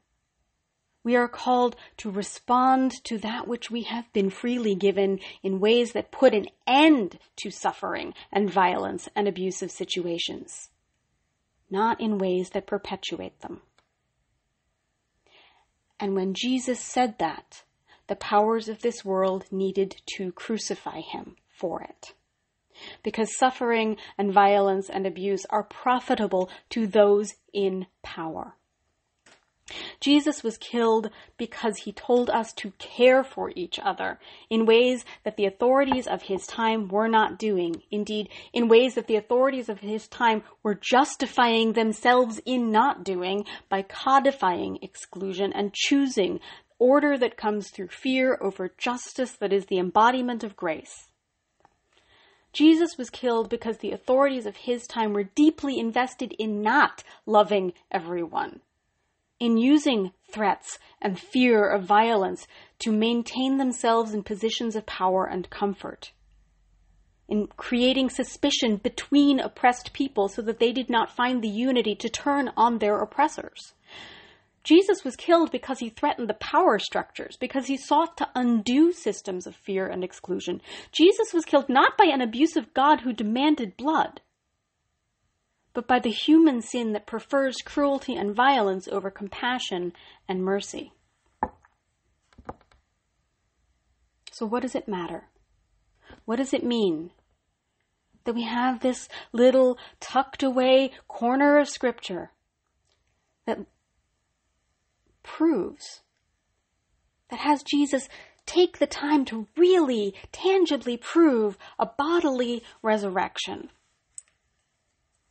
We 1.02 1.16
are 1.16 1.26
called 1.26 1.74
to 1.96 2.12
respond 2.12 2.92
to 3.06 3.18
that 3.18 3.48
which 3.48 3.72
we 3.72 3.82
have 3.82 4.12
been 4.12 4.30
freely 4.30 4.76
given 4.76 5.18
in 5.42 5.58
ways 5.58 5.94
that 5.94 6.12
put 6.12 6.32
an 6.32 6.46
end 6.64 7.18
to 7.38 7.50
suffering 7.50 8.14
and 8.30 8.48
violence 8.48 9.08
and 9.16 9.26
abusive 9.26 9.72
situations 9.72 10.68
not 11.70 12.00
in 12.00 12.18
ways 12.18 12.50
that 12.50 12.66
perpetuate 12.66 13.40
them. 13.40 13.60
And 16.00 16.14
when 16.14 16.34
Jesus 16.34 16.80
said 16.80 17.18
that, 17.18 17.62
the 18.06 18.16
powers 18.16 18.68
of 18.68 18.80
this 18.80 19.04
world 19.04 19.44
needed 19.50 20.00
to 20.16 20.32
crucify 20.32 21.00
him 21.00 21.36
for 21.58 21.82
it. 21.82 22.14
Because 23.02 23.36
suffering 23.36 23.96
and 24.16 24.32
violence 24.32 24.88
and 24.88 25.06
abuse 25.06 25.44
are 25.50 25.64
profitable 25.64 26.48
to 26.70 26.86
those 26.86 27.34
in 27.52 27.86
power. 28.02 28.54
Jesus 30.00 30.42
was 30.42 30.56
killed 30.56 31.10
because 31.36 31.78
he 31.78 31.92
told 31.92 32.30
us 32.30 32.52
to 32.54 32.72
care 32.78 33.22
for 33.22 33.52
each 33.54 33.78
other 33.78 34.18
in 34.48 34.64
ways 34.64 35.04
that 35.24 35.36
the 35.36 35.44
authorities 35.44 36.06
of 36.06 36.22
his 36.22 36.46
time 36.46 36.88
were 36.88 37.08
not 37.08 37.38
doing. 37.38 37.82
Indeed, 37.90 38.30
in 38.52 38.68
ways 38.68 38.94
that 38.94 39.06
the 39.06 39.16
authorities 39.16 39.68
of 39.68 39.80
his 39.80 40.08
time 40.08 40.42
were 40.62 40.74
justifying 40.74 41.72
themselves 41.74 42.40
in 42.46 42.70
not 42.70 43.04
doing 43.04 43.44
by 43.68 43.82
codifying 43.82 44.78
exclusion 44.80 45.52
and 45.52 45.74
choosing 45.74 46.40
order 46.78 47.18
that 47.18 47.36
comes 47.36 47.70
through 47.70 47.88
fear 47.88 48.38
over 48.40 48.72
justice 48.78 49.32
that 49.32 49.52
is 49.52 49.66
the 49.66 49.78
embodiment 49.78 50.44
of 50.44 50.56
grace. 50.56 51.08
Jesus 52.52 52.96
was 52.96 53.10
killed 53.10 53.50
because 53.50 53.78
the 53.78 53.92
authorities 53.92 54.46
of 54.46 54.56
his 54.56 54.86
time 54.86 55.12
were 55.12 55.24
deeply 55.24 55.78
invested 55.78 56.34
in 56.38 56.62
not 56.62 57.04
loving 57.26 57.74
everyone 57.90 58.60
in 59.40 59.56
using 59.56 60.12
threats 60.30 60.78
and 61.00 61.18
fear 61.18 61.68
of 61.68 61.84
violence 61.84 62.46
to 62.80 62.92
maintain 62.92 63.58
themselves 63.58 64.12
in 64.12 64.22
positions 64.22 64.76
of 64.76 64.86
power 64.86 65.24
and 65.24 65.50
comfort, 65.50 66.12
in 67.28 67.46
creating 67.56 68.10
suspicion 68.10 68.76
between 68.76 69.38
oppressed 69.40 69.92
people 69.92 70.28
so 70.28 70.42
that 70.42 70.58
they 70.58 70.72
did 70.72 70.88
not 70.90 71.14
find 71.14 71.42
the 71.42 71.48
unity 71.48 71.94
to 71.94 72.08
turn 72.08 72.50
on 72.56 72.78
their 72.78 72.98
oppressors. 72.98 73.74
Jesus 74.64 75.02
was 75.04 75.16
killed 75.16 75.50
because 75.50 75.78
he 75.78 75.88
threatened 75.88 76.28
the 76.28 76.34
power 76.34 76.78
structures, 76.78 77.36
because 77.38 77.66
he 77.66 77.76
sought 77.76 78.16
to 78.18 78.28
undo 78.34 78.92
systems 78.92 79.46
of 79.46 79.54
fear 79.54 79.86
and 79.86 80.04
exclusion. 80.04 80.60
Jesus 80.92 81.32
was 81.32 81.44
killed 81.44 81.68
not 81.68 81.96
by 81.96 82.04
an 82.04 82.20
abusive 82.20 82.74
God 82.74 83.00
who 83.00 83.12
demanded 83.12 83.76
blood, 83.76 84.20
but 85.78 85.86
by 85.86 86.00
the 86.00 86.10
human 86.10 86.60
sin 86.60 86.92
that 86.92 87.06
prefers 87.06 87.58
cruelty 87.58 88.16
and 88.16 88.34
violence 88.34 88.88
over 88.88 89.12
compassion 89.12 89.92
and 90.28 90.42
mercy. 90.42 90.90
So, 94.32 94.44
what 94.44 94.62
does 94.62 94.74
it 94.74 94.88
matter? 94.88 95.28
What 96.24 96.34
does 96.34 96.52
it 96.52 96.64
mean 96.64 97.12
that 98.24 98.34
we 98.34 98.42
have 98.42 98.80
this 98.80 99.08
little 99.30 99.78
tucked 100.00 100.42
away 100.42 100.90
corner 101.06 101.58
of 101.60 101.68
Scripture 101.68 102.32
that 103.46 103.60
proves, 105.22 106.00
that 107.30 107.38
has 107.38 107.62
Jesus 107.62 108.08
take 108.46 108.78
the 108.78 108.88
time 108.88 109.24
to 109.26 109.46
really 109.56 110.12
tangibly 110.32 110.96
prove 110.96 111.56
a 111.78 111.86
bodily 111.86 112.64
resurrection? 112.82 113.70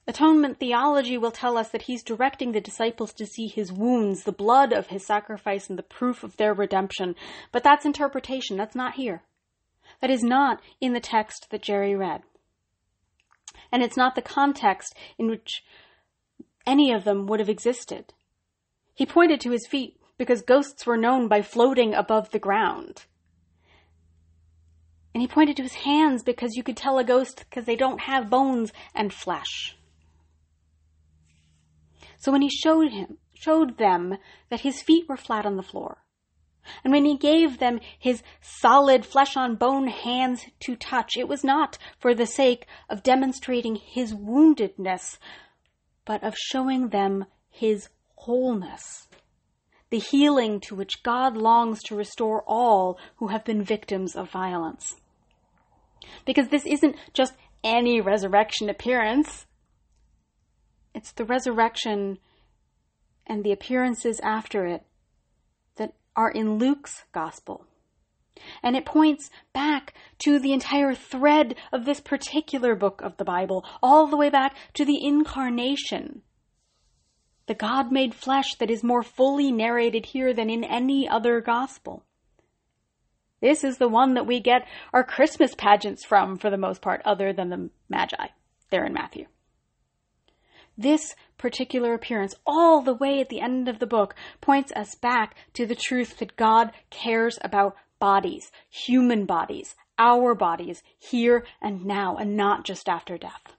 Atonement 0.09 0.57
theology 0.57 1.17
will 1.17 1.31
tell 1.31 1.57
us 1.57 1.69
that 1.69 1.83
he's 1.83 2.01
directing 2.01 2.53
the 2.53 2.61
disciples 2.61 3.11
to 3.13 3.25
see 3.25 3.47
his 3.47 3.73
wounds, 3.73 4.23
the 4.23 4.31
blood 4.31 4.71
of 4.71 4.87
his 4.87 5.05
sacrifice, 5.05 5.69
and 5.69 5.77
the 5.77 5.83
proof 5.83 6.23
of 6.23 6.37
their 6.37 6.53
redemption. 6.53 7.13
But 7.51 7.63
that's 7.63 7.85
interpretation. 7.85 8.55
That's 8.55 8.75
not 8.75 8.93
here. 8.93 9.23
That 9.99 10.09
is 10.09 10.23
not 10.23 10.61
in 10.79 10.93
the 10.93 11.01
text 11.01 11.47
that 11.51 11.61
Jerry 11.61 11.93
read. 11.93 12.21
And 13.69 13.83
it's 13.83 13.97
not 13.97 14.15
the 14.15 14.21
context 14.21 14.95
in 15.17 15.27
which 15.27 15.65
any 16.65 16.93
of 16.93 17.03
them 17.03 17.27
would 17.27 17.41
have 17.41 17.49
existed. 17.49 18.13
He 18.93 19.05
pointed 19.05 19.41
to 19.41 19.51
his 19.51 19.67
feet 19.67 19.99
because 20.17 20.41
ghosts 20.41 20.85
were 20.85 20.97
known 20.97 21.27
by 21.27 21.41
floating 21.41 21.93
above 21.93 22.31
the 22.31 22.39
ground. 22.39 23.05
And 25.13 25.21
he 25.21 25.27
pointed 25.27 25.57
to 25.57 25.63
his 25.63 25.73
hands 25.73 26.23
because 26.23 26.55
you 26.55 26.63
could 26.63 26.77
tell 26.77 26.97
a 26.97 27.03
ghost 27.03 27.43
because 27.49 27.65
they 27.65 27.75
don't 27.75 28.01
have 28.01 28.29
bones 28.29 28.71
and 28.95 29.13
flesh. 29.13 29.75
So 32.27 32.34
when 32.34 32.41
he 32.41 32.50
showed 32.50 32.91
him, 32.91 33.19
showed 33.34 33.77
them 33.77 34.17
that 34.50 34.60
his 34.60 34.81
feet 34.81 35.07
were 35.07 35.15
flat 35.15 35.46
on 35.46 35.55
the 35.55 35.63
floor, 35.63 36.03
and 36.84 36.91
when 36.91 37.05
he 37.05 37.15
gave 37.15 37.60
them 37.60 37.79
his 37.98 38.22
solid 38.41 39.05
flesh 39.05 39.38
on 39.38 39.55
bone 39.55 39.88
hands 39.88 40.43
to 40.65 40.75
touch, 40.75 41.15
it 41.15 41.29
was 41.29 41.46
not 41.46 41.77
for 41.98 42.13
the 42.13 42.25
sake 42.25 42.67
of 42.89 43.01
demonstrating 43.01 43.77
his 43.77 44.13
woundedness, 44.13 45.19
but 46.03 46.22
of 46.22 46.36
showing 46.36 46.89
them 46.89 47.27
his 47.50 47.88
wholeness, 48.15 49.07
the 49.89 50.00
healing 50.00 50.60
to 50.60 50.75
which 50.75 51.03
God 51.03 51.38
longs 51.38 51.81
to 51.84 51.96
restore 51.96 52.43
all 52.46 53.00
who 53.19 53.27
have 53.27 53.46
been 53.46 53.63
victims 53.63 54.17
of 54.17 54.29
violence. 54.29 54.98
Because 56.25 56.50
this 56.50 56.65
isn't 56.65 56.98
just 57.13 57.36
any 57.63 58.01
resurrection 58.01 58.69
appearance. 58.69 59.46
It's 60.97 61.11
the 61.11 61.25
resurrection 61.25 62.17
and 63.27 63.43
the 63.43 63.51
appearances 63.51 64.19
after 64.21 64.65
it 64.65 64.81
that 65.75 65.93
are 66.15 66.31
in 66.31 66.57
Luke's 66.57 67.05
gospel. 67.11 67.67
And 68.63 68.75
it 68.75 68.83
points 68.83 69.29
back 69.53 69.93
to 70.23 70.39
the 70.39 70.53
entire 70.53 70.95
thread 70.95 71.53
of 71.71 71.85
this 71.85 71.99
particular 71.99 72.73
book 72.73 72.99
of 73.03 73.17
the 73.17 73.23
Bible, 73.23 73.63
all 73.83 74.07
the 74.07 74.17
way 74.17 74.31
back 74.31 74.55
to 74.73 74.85
the 74.85 75.05
incarnation. 75.05 76.23
The 77.45 77.53
God 77.53 77.91
made 77.91 78.15
flesh 78.15 78.55
that 78.55 78.71
is 78.71 78.83
more 78.83 79.03
fully 79.03 79.51
narrated 79.51 80.07
here 80.07 80.33
than 80.33 80.49
in 80.49 80.63
any 80.63 81.07
other 81.07 81.41
gospel. 81.41 82.05
This 83.39 83.63
is 83.63 83.77
the 83.77 83.87
one 83.87 84.15
that 84.15 84.25
we 84.25 84.39
get 84.39 84.67
our 84.91 85.03
Christmas 85.03 85.53
pageants 85.53 86.03
from, 86.03 86.39
for 86.39 86.49
the 86.49 86.57
most 86.57 86.81
part, 86.81 87.03
other 87.05 87.33
than 87.33 87.49
the 87.49 87.69
Magi 87.87 88.29
there 88.71 88.83
in 88.83 88.93
Matthew. 88.93 89.27
This 90.77 91.15
particular 91.39 91.96
appearance, 91.96 92.36
all 92.46 92.81
the 92.81 92.93
way 92.93 93.19
at 93.19 93.29
the 93.29 93.41
end 93.41 93.67
of 93.67 93.79
the 93.79 93.88
book, 93.88 94.13
points 94.41 94.72
us 94.74 94.93
back 94.93 95.36
to 95.53 95.65
the 95.65 95.75
truth 95.75 96.17
that 96.19 96.36
God 96.36 96.72
cares 96.91 97.39
about 97.41 97.75
bodies, 98.00 98.51
human 98.69 99.25
bodies, 99.25 99.75
our 99.98 100.36
bodies, 100.36 100.84
here 101.00 101.46
and 101.62 101.84
now, 101.84 102.15
and 102.15 102.38
not 102.38 102.63
just 102.63 102.88
after 102.88 103.17
death. 103.17 103.55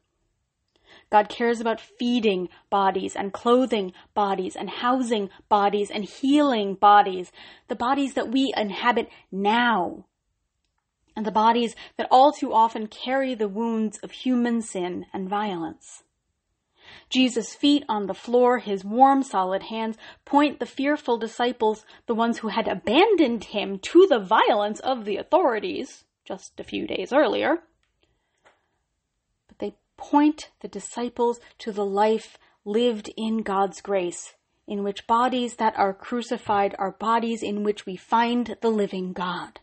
God 1.10 1.28
cares 1.28 1.60
about 1.60 1.80
feeding 1.80 2.48
bodies 2.70 3.16
and 3.16 3.32
clothing 3.32 3.92
bodies 4.14 4.54
and 4.54 4.68
housing 4.68 5.30
bodies 5.48 5.90
and 5.90 6.04
healing 6.04 6.74
bodies, 6.74 7.32
the 7.66 7.74
bodies 7.74 8.14
that 8.14 8.30
we 8.30 8.52
inhabit 8.56 9.08
now, 9.32 10.04
and 11.16 11.26
the 11.26 11.32
bodies 11.32 11.74
that 11.96 12.08
all 12.10 12.30
too 12.30 12.52
often 12.52 12.86
carry 12.86 13.34
the 13.34 13.48
wounds 13.48 13.98
of 14.04 14.12
human 14.12 14.62
sin 14.62 15.06
and 15.12 15.28
violence. 15.28 16.04
Jesus' 17.08 17.54
feet 17.54 17.84
on 17.88 18.06
the 18.06 18.14
floor, 18.14 18.58
his 18.58 18.84
warm, 18.84 19.22
solid 19.22 19.64
hands, 19.64 19.96
point 20.24 20.60
the 20.60 20.66
fearful 20.66 21.16
disciples, 21.16 21.84
the 22.06 22.14
ones 22.14 22.38
who 22.38 22.48
had 22.48 22.68
abandoned 22.68 23.44
him 23.44 23.78
to 23.78 24.06
the 24.06 24.18
violence 24.18 24.80
of 24.80 25.04
the 25.04 25.16
authorities 25.16 26.04
just 26.24 26.60
a 26.60 26.64
few 26.64 26.86
days 26.86 27.12
earlier. 27.12 27.58
But 29.48 29.58
they 29.58 29.76
point 29.96 30.50
the 30.60 30.68
disciples 30.68 31.40
to 31.58 31.72
the 31.72 31.86
life 31.86 32.38
lived 32.64 33.10
in 33.16 33.38
God's 33.38 33.80
grace, 33.80 34.34
in 34.66 34.82
which 34.82 35.06
bodies 35.06 35.56
that 35.56 35.78
are 35.78 35.94
crucified 35.94 36.76
are 36.78 36.92
bodies 36.92 37.42
in 37.42 37.64
which 37.64 37.86
we 37.86 37.96
find 37.96 38.56
the 38.60 38.68
living 38.68 39.14
God. 39.14 39.60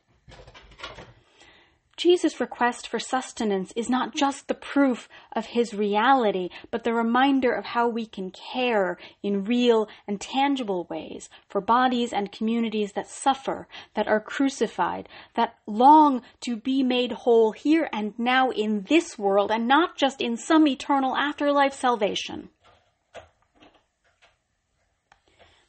Jesus' 1.98 2.42
request 2.42 2.88
for 2.88 3.00
sustenance 3.00 3.72
is 3.76 3.90
not 3.90 4.14
just 4.14 4.48
the 4.48 4.54
proof 4.54 5.08
of 5.32 5.48
his 5.48 5.74
reality, 5.74 6.50
but 6.70 6.84
the 6.84 6.94
reminder 6.94 7.54
of 7.54 7.66
how 7.66 7.88
we 7.88 8.06
can 8.06 8.32
care 8.32 8.98
in 9.24 9.46
real 9.46 9.88
and 10.06 10.20
tangible 10.20 10.86
ways 10.90 11.30
for 11.48 11.62
bodies 11.62 12.12
and 12.12 12.34
communities 12.34 12.92
that 12.94 13.08
suffer, 13.08 13.68
that 13.94 14.08
are 14.10 14.20
crucified, 14.20 15.08
that 15.36 15.56
long 15.66 16.22
to 16.42 16.58
be 16.58 16.84
made 16.84 17.14
whole 17.14 17.54
here 17.54 17.88
and 17.94 18.14
now 18.18 18.50
in 18.50 18.86
this 18.90 19.18
world 19.18 19.50
and 19.50 19.66
not 19.66 19.96
just 19.96 20.22
in 20.22 20.36
some 20.36 20.68
eternal 20.68 21.16
afterlife 21.16 21.74
salvation. 21.74 22.50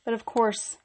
But 0.04 0.14
of 0.14 0.24
course, 0.24 0.78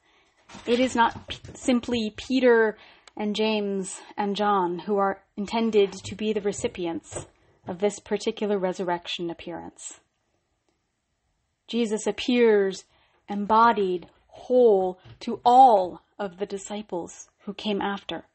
it 0.66 0.78
is 0.78 0.94
not 0.94 1.28
p- 1.28 1.38
simply 1.54 2.12
Peter 2.16 2.76
and 3.16 3.36
James 3.36 4.00
and 4.16 4.36
John 4.36 4.80
who 4.80 4.96
are 4.96 5.22
intended 5.36 5.92
to 5.92 6.14
be 6.14 6.32
the 6.32 6.40
recipients 6.40 7.26
of 7.66 7.78
this 7.78 7.98
particular 7.98 8.58
resurrection 8.58 9.30
appearance. 9.30 10.00
Jesus 11.66 12.06
appears 12.06 12.84
embodied, 13.28 14.08
whole 14.28 14.98
to 15.20 15.40
all 15.44 16.02
of 16.18 16.38
the 16.38 16.46
disciples 16.46 17.28
who 17.44 17.54
came 17.54 17.80
after, 17.80 18.26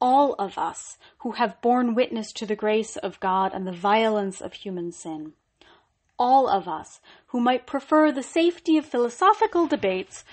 all 0.00 0.34
of 0.38 0.58
us 0.58 0.98
who 1.18 1.32
have 1.32 1.60
borne 1.60 1.94
witness 1.94 2.32
to 2.32 2.46
the 2.46 2.56
grace 2.56 2.96
of 2.96 3.20
God 3.20 3.52
and 3.54 3.66
the 3.66 3.72
violence 3.72 4.40
of 4.40 4.52
human 4.52 4.92
sin. 4.92 5.32
All 6.18 6.48
of 6.48 6.66
us 6.66 7.00
who 7.28 7.40
might 7.40 7.66
prefer 7.66 8.10
the 8.10 8.22
safety 8.22 8.78
of 8.78 8.86
philosophical 8.86 9.66
debates 9.66 10.24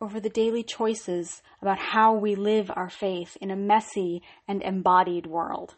over 0.00 0.18
the 0.18 0.30
daily 0.30 0.62
choices 0.62 1.42
about 1.60 1.78
how 1.78 2.14
we 2.14 2.34
live 2.34 2.70
our 2.74 2.88
faith 2.88 3.36
in 3.40 3.50
a 3.50 3.56
messy 3.56 4.22
and 4.48 4.62
embodied 4.62 5.26
world. 5.26 5.74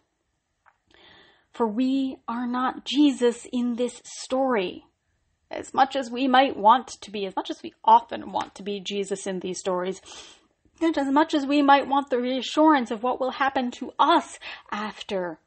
For 1.53 1.67
we 1.67 2.17
are 2.29 2.47
not 2.47 2.85
Jesus 2.85 3.47
in 3.53 3.75
this 3.75 4.01
story. 4.05 4.85
As 5.51 5.75
much 5.75 5.97
as 5.97 6.11
we 6.11 6.29
might 6.29 6.57
want 6.57 6.89
to 7.03 7.11
be, 7.11 7.27
as 7.27 7.37
much 7.37 7.51
as 7.51 7.63
we 7.63 7.75
often 7.85 8.33
want 8.33 8.55
to 8.55 8.63
be 8.63 8.81
Jesus 8.81 9.27
in 9.27 9.41
these 9.41 9.59
stories, 9.59 10.01
and 10.81 10.97
as 10.97 11.09
much 11.09 11.35
as 11.35 11.45
we 11.45 11.61
might 11.61 11.87
want 11.87 12.09
the 12.09 12.19
reassurance 12.19 12.91
of 12.91 13.03
what 13.03 13.21
will 13.21 13.33
happen 13.33 13.71
to 13.73 13.93
us 13.99 14.39
after 14.71 15.39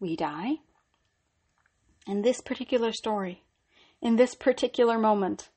we 0.00 0.16
die, 0.16 0.56
in 2.06 2.22
this 2.22 2.40
particular 2.40 2.92
story, 2.92 3.42
in 4.00 4.16
this 4.16 4.34
particular 4.34 4.98
moment, 4.98 5.48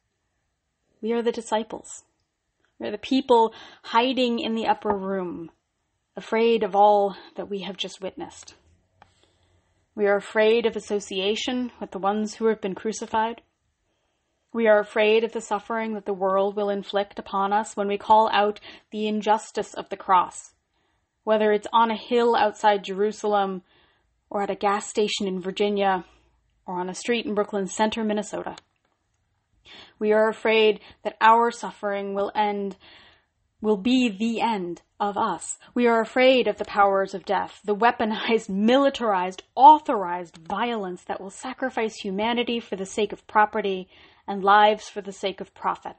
we 1.02 1.12
are 1.12 1.24
the 1.24 1.32
disciples. 1.32 2.04
We're 2.80 2.92
the 2.92 2.98
people 2.98 3.54
hiding 3.84 4.40
in 4.40 4.56
the 4.56 4.68
upper 4.68 4.96
room, 4.96 5.52
afraid 6.18 6.64
of 6.64 6.76
all 6.76 7.16
that 7.36 7.50
we 7.50 7.60
have 7.60 7.78
just 7.78 8.02
witnessed. 8.02 8.56
We 9.96 10.08
are 10.08 10.18
afraid 10.18 10.66
of 10.66 10.76
association 10.76 11.72
with 11.80 11.92
the 11.92 12.00
ones 12.00 12.36
who 12.36 12.48
have 12.48 12.60
been 12.60 12.76
crucified. 12.76 13.42
We 14.52 14.68
are 14.68 14.80
afraid 14.80 15.24
of 15.24 15.32
the 15.32 15.40
suffering 15.40 15.94
that 15.94 16.06
the 16.06 16.14
world 16.14 16.58
will 16.58 16.70
inflict 16.70 17.18
upon 17.18 17.54
us 17.54 17.78
when 17.78 17.88
we 17.88 17.98
call 17.98 18.30
out 18.34 18.60
the 18.92 19.08
injustice 19.08 19.74
of 19.74 19.88
the 19.88 19.98
cross, 19.98 20.54
whether 21.24 21.54
it's 21.54 21.68
on 21.72 21.92
a 21.92 21.98
hill 21.98 22.36
outside 22.36 22.84
Jerusalem, 22.84 23.64
or 24.30 24.42
at 24.42 24.50
a 24.50 24.56
gas 24.56 24.90
station 24.90 25.28
in 25.28 25.40
Virginia, 25.40 26.04
or 26.66 26.80
on 26.80 26.90
a 26.90 26.94
street 26.94 27.26
in 27.26 27.34
Brooklyn 27.34 27.68
Center, 27.68 28.04
Minnesota. 28.04 28.58
We 30.00 30.12
are 30.12 30.30
afraid 30.30 30.80
that 31.04 31.18
our 31.22 31.52
suffering 31.52 32.14
will 32.14 32.32
end, 32.36 32.76
will 33.62 33.78
be 33.78 34.10
the 34.10 34.42
end 34.42 34.82
of 35.00 35.18
us. 35.18 35.58
We 35.74 35.88
are 35.88 36.02
afraid 36.02 36.48
of 36.48 36.58
the 36.58 36.66
powers 36.66 37.14
of 37.14 37.26
death, 37.26 37.62
the 37.64 37.76
weaponized, 37.76 38.50
militarized, 38.50 39.44
authorized 39.56 40.38
violence 40.38 41.04
that 41.04 41.22
will 41.22 41.30
sacrifice 41.30 41.96
humanity 41.96 42.60
for 42.60 42.76
the 42.76 42.86
sake 42.86 43.14
of 43.14 43.26
property 43.28 43.90
and 44.28 44.44
lives 44.44 44.90
for 44.90 45.02
the 45.02 45.12
sake 45.12 45.42
of 45.42 45.54
profit. 45.54 45.96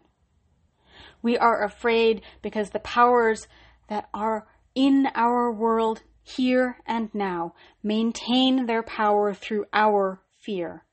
We 1.23 1.37
are 1.37 1.65
afraid 1.65 2.23
because 2.43 2.71
the 2.71 2.79
powers 2.81 3.49
that 3.89 4.09
are 4.15 4.47
in 4.75 5.09
our 5.15 5.53
world 5.53 6.03
here 6.23 6.79
and 6.87 7.15
now 7.15 7.55
maintain 7.83 8.67
their 8.67 8.83
power 8.83 9.33
through 9.33 9.67
our 9.73 10.21
fear. 10.39 10.86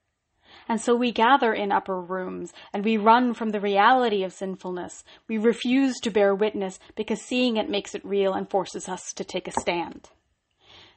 And 0.67 0.79
so 0.79 0.95
we 0.95 1.11
gather 1.11 1.53
in 1.53 1.71
upper 1.71 1.99
rooms 1.99 2.53
and 2.71 2.85
we 2.85 2.97
run 2.97 3.33
from 3.33 3.49
the 3.49 3.59
reality 3.59 4.23
of 4.23 4.33
sinfulness. 4.33 5.03
We 5.27 5.37
refuse 5.37 5.99
to 6.01 6.11
bear 6.11 6.33
witness 6.33 6.79
because 6.95 7.21
seeing 7.21 7.57
it 7.57 7.69
makes 7.69 7.93
it 7.95 8.05
real 8.05 8.33
and 8.33 8.49
forces 8.49 8.87
us 8.87 9.11
to 9.13 9.23
take 9.23 9.47
a 9.47 9.59
stand. 9.59 10.09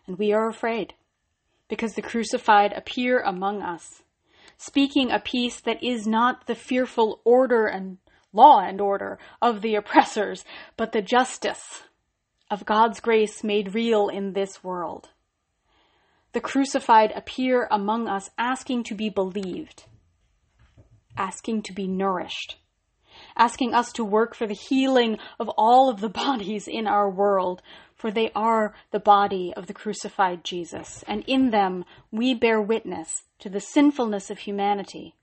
And 0.07 0.18
we 0.18 0.33
are 0.33 0.48
afraid 0.48 0.94
because 1.68 1.94
the 1.94 2.02
crucified 2.02 2.72
appear 2.72 3.20
among 3.20 3.62
us, 3.62 4.02
speaking 4.57 5.11
a 5.11 5.18
peace 5.18 5.61
that 5.61 5.83
is 5.83 6.07
not 6.07 6.46
the 6.46 6.55
fearful 6.55 7.20
order 7.24 7.66
and 7.66 7.98
law 8.33 8.61
and 8.61 8.81
order 8.81 9.18
of 9.42 9.62
the 9.62 9.74
oppressors, 9.74 10.44
but 10.76 10.92
the 10.92 11.02
justice 11.02 11.83
of 12.50 12.64
God's 12.64 13.00
grace 13.00 13.42
made 13.42 13.74
real 13.74 14.09
in 14.09 14.33
this 14.33 14.62
world 14.62 15.11
the 16.37 16.40
crucified 16.42 17.11
appear 17.16 17.66
among 17.70 18.07
us 18.07 18.29
asking 18.37 18.83
to 18.83 18.94
be 18.94 19.09
believed, 19.09 19.85
asking 21.16 21.62
to 21.62 21.72
be 21.72 21.88
nourished, 21.88 22.59
asking 23.38 23.72
us 23.72 23.90
to 23.90 24.05
work 24.05 24.35
for 24.35 24.46
the 24.46 24.53
healing 24.68 25.16
of 25.40 25.49
all 25.57 25.88
of 25.88 26.03
the 26.03 26.11
bodies 26.27 26.68
in 26.68 26.87
our 26.87 27.09
world, 27.09 27.62
for 27.94 28.11
they 28.11 28.31
are 28.35 28.75
the 28.90 29.01
body 29.01 29.51
of 29.57 29.66
the 29.66 29.72
crucified 29.72 30.44
Jesus, 30.44 31.03
and 31.09 31.25
in 31.27 31.53
them 31.53 31.87
we 32.11 32.35
bear 32.35 32.61
witness 32.61 33.22
to 33.38 33.49
the 33.49 33.59
sinfulness 33.59 34.29
of 34.29 34.40
humanity, 34.40 35.14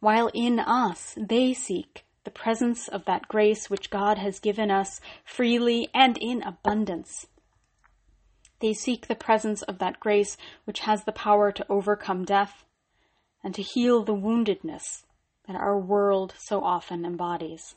while 0.00 0.32
in 0.34 0.58
us 0.58 1.14
they 1.16 1.54
seek 1.54 2.04
the 2.24 2.32
presence 2.32 2.88
of 2.88 3.04
that 3.04 3.28
grace 3.28 3.70
which 3.70 3.88
God 3.88 4.18
has 4.18 4.40
given 4.40 4.68
us 4.68 5.00
freely 5.24 5.86
and 5.94 6.18
in 6.18 6.42
abundance. 6.42 7.28
They 8.60 8.72
seek 8.72 9.06
the 9.06 9.14
presence 9.14 9.62
of 9.62 9.78
that 9.78 10.00
grace 10.00 10.36
which 10.64 10.80
has 10.80 11.04
the 11.04 11.12
power 11.12 11.52
to 11.52 11.66
overcome 11.68 12.24
death 12.24 12.64
and 13.42 13.54
to 13.54 13.62
heal 13.62 14.02
the 14.02 14.14
woundedness 14.14 15.04
that 15.46 15.56
our 15.56 15.78
world 15.78 16.34
so 16.38 16.62
often 16.62 17.04
embodies. 17.04 17.74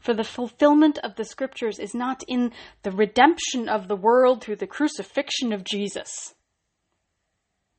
For 0.00 0.12
the 0.12 0.24
fulfillment 0.24 0.98
of 0.98 1.16
the 1.16 1.24
scriptures 1.24 1.78
is 1.78 1.94
not 1.94 2.22
in 2.28 2.52
the 2.82 2.90
redemption 2.90 3.68
of 3.68 3.88
the 3.88 3.96
world 3.96 4.42
through 4.42 4.56
the 4.56 4.66
crucifixion 4.66 5.52
of 5.52 5.64
Jesus, 5.64 6.34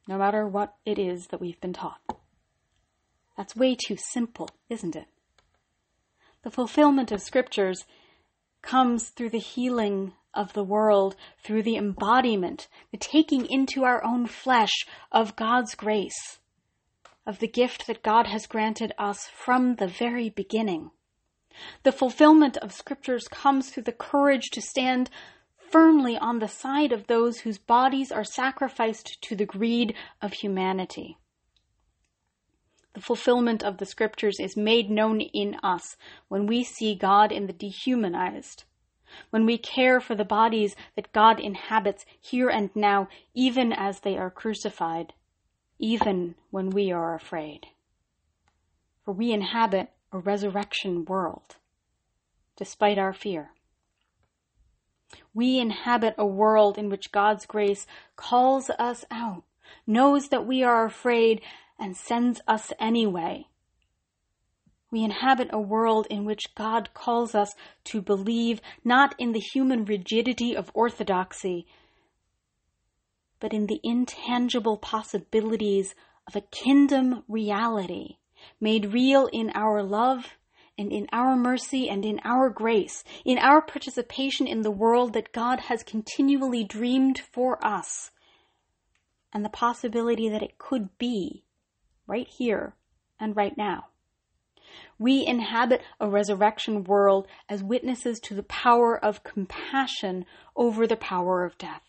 no 0.07 0.17
matter 0.17 0.47
what 0.47 0.75
it 0.85 0.97
is 0.97 1.27
that 1.27 1.41
we've 1.41 1.59
been 1.61 1.73
taught. 1.73 2.01
That's 3.37 3.55
way 3.55 3.75
too 3.75 3.97
simple, 3.97 4.49
isn't 4.69 4.95
it? 4.95 5.07
The 6.43 6.51
fulfillment 6.51 7.11
of 7.11 7.21
scriptures 7.21 7.85
comes 8.61 9.09
through 9.09 9.29
the 9.29 9.39
healing 9.39 10.13
of 10.35 10.53
the 10.53 10.63
world, 10.63 11.15
through 11.43 11.63
the 11.63 11.77
embodiment, 11.77 12.67
the 12.91 12.97
taking 12.97 13.45
into 13.45 13.83
our 13.83 14.03
own 14.03 14.27
flesh 14.27 14.85
of 15.11 15.35
God's 15.35 15.75
grace, 15.75 16.39
of 17.25 17.39
the 17.39 17.47
gift 17.47 17.87
that 17.87 18.03
God 18.03 18.27
has 18.27 18.45
granted 18.45 18.93
us 18.97 19.27
from 19.27 19.75
the 19.75 19.87
very 19.87 20.29
beginning. 20.29 20.91
The 21.83 21.91
fulfillment 21.91 22.57
of 22.57 22.73
scriptures 22.73 23.27
comes 23.29 23.69
through 23.69 23.83
the 23.83 23.91
courage 23.91 24.49
to 24.51 24.61
stand 24.61 25.09
firmly 25.57 26.17
on 26.17 26.39
the 26.39 26.47
side 26.47 26.91
of 26.91 27.07
those 27.07 27.39
whose 27.39 27.57
bodies 27.57 28.11
are 28.11 28.23
sacrificed 28.23 29.21
to 29.21 29.35
the 29.35 29.45
greed 29.45 29.95
of 30.21 30.33
humanity. 30.33 31.17
The 32.93 33.01
fulfillment 33.01 33.61
of 33.63 33.77
the 33.77 33.85
scriptures 33.85 34.39
is 34.39 34.55
made 34.55 34.89
known 34.89 35.19
in 35.19 35.55
us 35.63 35.97
when 36.29 36.47
we 36.47 36.63
see 36.63 36.95
God 36.95 37.31
in 37.31 37.45
the 37.45 37.53
dehumanized, 37.53 38.63
when 39.29 39.45
we 39.45 39.57
care 39.57 39.99
for 39.99 40.15
the 40.15 40.25
bodies 40.25 40.75
that 40.95 41.11
God 41.13 41.39
inhabits 41.39 42.05
here 42.19 42.49
and 42.49 42.69
now, 42.75 43.07
even 43.33 43.73
as 43.73 43.99
they 43.99 44.17
are 44.17 44.29
crucified, 44.29 45.13
even 45.79 46.35
when 46.51 46.69
we 46.69 46.91
are 46.91 47.15
afraid. 47.15 47.67
For 49.03 49.13
we 49.13 49.31
inhabit 49.31 49.89
a 50.11 50.17
resurrection 50.17 51.05
world, 51.05 51.57
despite 52.55 52.97
our 52.97 53.13
fear. 53.13 53.51
We 55.33 55.59
inhabit 55.59 56.15
a 56.17 56.25
world 56.25 56.77
in 56.77 56.89
which 56.89 57.11
God's 57.11 57.45
grace 57.45 57.85
calls 58.15 58.69
us 58.79 59.05
out, 59.11 59.43
knows 59.85 60.29
that 60.29 60.47
we 60.47 60.63
are 60.63 60.85
afraid, 60.85 61.41
and 61.77 61.95
sends 61.95 62.41
us 62.47 62.71
anyway. 62.79 63.47
We 64.95 65.03
inhabit 65.03 65.49
a 65.51 65.59
world 65.59 66.07
in 66.09 66.23
which 66.23 66.55
God 66.55 66.93
calls 66.93 67.35
us 67.35 67.53
to 67.83 68.01
believe 68.01 68.61
not 68.81 69.13
in 69.19 69.33
the 69.33 69.41
human 69.41 69.83
rigidity 69.83 70.55
of 70.55 70.71
orthodoxy, 70.73 71.67
but 73.41 73.51
in 73.51 73.67
the 73.67 73.81
intangible 73.83 74.77
possibilities 74.77 75.95
of 76.25 76.37
a 76.37 76.47
kingdom 76.49 77.25
reality 77.27 78.19
made 78.61 78.93
real 78.93 79.27
in 79.33 79.51
our 79.53 79.83
love 79.83 80.37
and 80.77 80.93
in 80.93 81.09
our 81.11 81.35
mercy 81.35 81.89
and 81.89 82.05
in 82.05 82.21
our 82.23 82.49
grace, 82.49 83.03
in 83.25 83.37
our 83.37 83.61
participation 83.61 84.47
in 84.47 84.61
the 84.61 84.71
world 84.71 85.11
that 85.11 85.33
God 85.33 85.59
has 85.59 85.83
continually 85.83 86.63
dreamed 86.63 87.19
for 87.19 87.59
us, 87.61 88.11
and 89.33 89.43
the 89.43 89.49
possibility 89.49 90.29
that 90.29 90.41
it 90.41 90.57
could 90.57 90.97
be 90.97 91.43
right 92.07 92.29
here 92.29 92.75
and 93.19 93.35
right 93.35 93.57
now. 93.57 93.87
We 94.97 95.25
inhabit 95.25 95.81
a 95.99 96.09
resurrection 96.09 96.85
world 96.85 97.27
as 97.49 97.61
witnesses 97.61 98.19
to 98.21 98.33
the 98.33 98.43
power 98.43 98.97
of 98.97 99.23
compassion 99.23 100.25
over 100.55 100.87
the 100.87 100.95
power 100.95 101.43
of 101.43 101.57
death. 101.57 101.81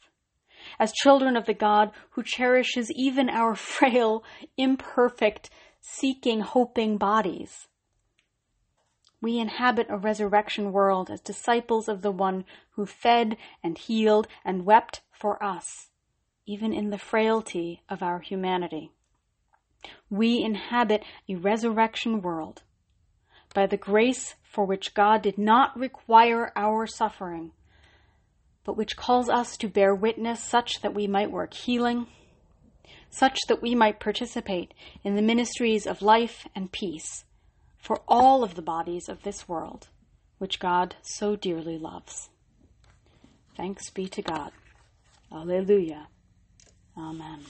As 0.81 0.93
children 0.93 1.37
of 1.37 1.47
the 1.47 1.55
God 1.55 1.93
who 2.11 2.25
cherishes 2.25 2.91
even 2.91 3.31
our 3.31 3.55
frail, 3.55 4.25
imperfect, 4.57 5.51
seeking, 5.81 6.41
hoping 6.41 6.99
bodies. 6.99 7.69
We 9.23 9.39
inhabit 9.39 9.87
a 9.89 9.97
resurrection 9.97 10.73
world 10.73 11.09
as 11.09 11.21
disciples 11.21 11.89
of 11.89 12.03
the 12.03 12.11
one 12.11 12.45
who 12.71 12.87
fed 12.87 13.37
and 13.63 13.79
healed 13.79 14.27
and 14.45 14.67
wept 14.67 15.03
for 15.13 15.43
us, 15.43 15.91
even 16.45 16.73
in 16.73 16.91
the 16.91 16.99
frailty 16.99 17.83
of 17.89 18.03
our 18.03 18.19
humanity. 18.19 18.91
We 20.11 20.43
inhabit 20.43 21.05
a 21.29 21.37
resurrection 21.37 22.21
world 22.21 22.63
by 23.57 23.67
the 23.67 23.79
grace 23.79 24.35
for 24.43 24.67
which 24.67 24.93
God 24.93 25.23
did 25.23 25.39
not 25.39 25.75
require 25.79 26.53
our 26.55 26.87
suffering, 26.87 27.53
but 28.65 28.77
which 28.77 28.99
calls 28.99 29.31
us 29.31 29.57
to 29.57 29.67
bear 29.67 29.95
witness 29.95 30.45
such 30.45 30.83
that 30.83 30.93
we 30.93 31.07
might 31.07 31.31
work 31.31 31.55
healing, 31.55 32.07
such 33.09 33.39
that 33.49 33.63
we 33.63 33.75
might 33.75 33.99
participate 33.99 34.75
in 35.03 35.17
the 35.17 35.23
ministries 35.23 35.87
of 35.87 36.03
life 36.03 36.47
and 36.55 36.71
peace 36.71 37.25
for 37.79 38.03
all 38.07 38.45
of 38.45 38.57
the 38.57 38.63
bodies 38.63 39.09
of 39.09 39.23
this 39.23 39.49
world, 39.49 39.89
which 40.37 40.61
God 40.61 40.97
so 41.01 41.35
dearly 41.35 41.79
loves. 41.79 42.29
Thanks 43.57 43.89
be 43.89 44.07
to 44.07 44.21
God. 44.21 44.53
Alleluia. 45.33 46.09
Amen. 46.95 47.41